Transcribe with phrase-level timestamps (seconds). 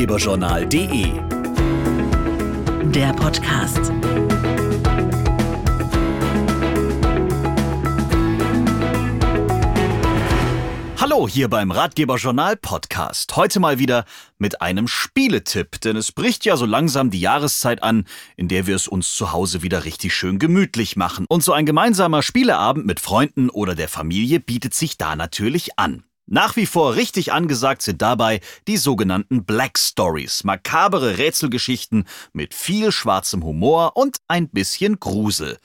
[0.00, 1.12] ratgeberjournal.de.
[2.90, 3.92] Der Podcast.
[10.98, 13.36] Hallo hier beim Ratgeberjournal Podcast.
[13.36, 14.06] Heute mal wieder
[14.38, 18.06] mit einem Spieletipp, denn es bricht ja so langsam die Jahreszeit an,
[18.36, 21.26] in der wir es uns zu Hause wieder richtig schön gemütlich machen.
[21.28, 26.04] Und so ein gemeinsamer Spieleabend mit Freunden oder der Familie bietet sich da natürlich an.
[26.32, 32.92] Nach wie vor richtig angesagt sind dabei die sogenannten Black Stories, makabere Rätselgeschichten mit viel
[32.92, 35.58] schwarzem Humor und ein bisschen Grusel.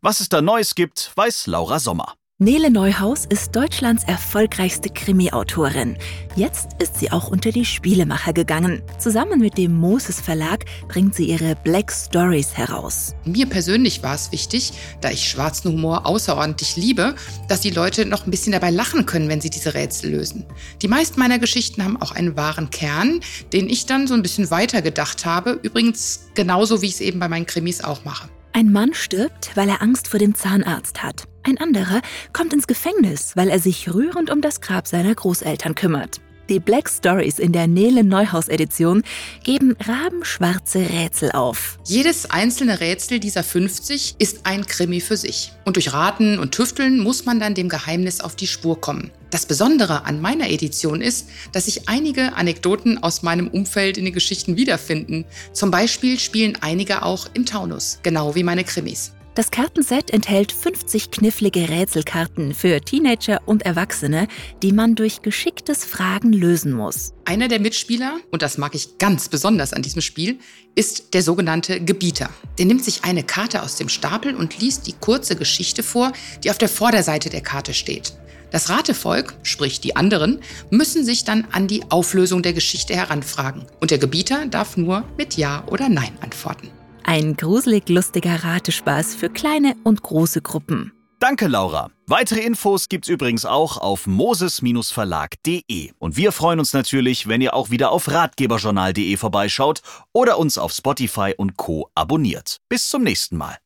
[0.00, 2.14] Was es da Neues gibt, weiß Laura Sommer.
[2.38, 5.96] Nele Neuhaus ist Deutschlands erfolgreichste Krimi-Autorin.
[6.34, 8.82] Jetzt ist sie auch unter die Spielemacher gegangen.
[8.98, 13.14] Zusammen mit dem Moses Verlag bringt sie ihre Black Stories heraus.
[13.24, 17.14] Mir persönlich war es wichtig, da ich schwarzen Humor außerordentlich liebe,
[17.48, 20.44] dass die Leute noch ein bisschen dabei lachen können, wenn sie diese Rätsel lösen.
[20.82, 23.20] Die meisten meiner Geschichten haben auch einen wahren Kern,
[23.54, 25.58] den ich dann so ein bisschen weiter gedacht habe.
[25.62, 28.28] Übrigens genauso, wie ich es eben bei meinen Krimis auch mache.
[28.56, 31.24] Ein Mann stirbt, weil er Angst vor dem Zahnarzt hat.
[31.42, 32.00] Ein anderer
[32.32, 36.22] kommt ins Gefängnis, weil er sich rührend um das Grab seiner Großeltern kümmert.
[36.48, 39.02] Die Black Stories in der Nele Neuhaus Edition
[39.42, 41.76] geben rabenschwarze Rätsel auf.
[41.84, 45.52] Jedes einzelne Rätsel dieser 50 ist ein Krimi für sich.
[45.64, 49.10] Und durch Raten und Tüfteln muss man dann dem Geheimnis auf die Spur kommen.
[49.30, 54.14] Das Besondere an meiner Edition ist, dass sich einige Anekdoten aus meinem Umfeld in den
[54.14, 55.24] Geschichten wiederfinden.
[55.52, 59.15] Zum Beispiel spielen einige auch im Taunus, genau wie meine Krimis.
[59.36, 64.28] Das Kartenset enthält 50 knifflige Rätselkarten für Teenager und Erwachsene,
[64.62, 67.12] die man durch geschicktes Fragen lösen muss.
[67.26, 70.38] Einer der Mitspieler, und das mag ich ganz besonders an diesem Spiel,
[70.74, 72.30] ist der sogenannte Gebieter.
[72.56, 76.50] Der nimmt sich eine Karte aus dem Stapel und liest die kurze Geschichte vor, die
[76.50, 78.14] auf der Vorderseite der Karte steht.
[78.52, 83.66] Das Ratevolk, sprich die anderen, müssen sich dann an die Auflösung der Geschichte heranfragen.
[83.80, 86.70] Und der Gebieter darf nur mit Ja oder Nein antworten.
[87.08, 90.92] Ein gruselig lustiger Ratespaß für kleine und große Gruppen.
[91.20, 91.92] Danke, Laura.
[92.08, 95.92] Weitere Infos gibt's übrigens auch auf moses-verlag.de.
[96.00, 100.72] Und wir freuen uns natürlich, wenn ihr auch wieder auf ratgeberjournal.de vorbeischaut oder uns auf
[100.72, 101.88] Spotify und Co.
[101.94, 102.56] abonniert.
[102.68, 103.56] Bis zum nächsten Mal.